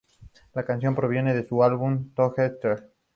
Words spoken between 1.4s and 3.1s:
su álbum Together.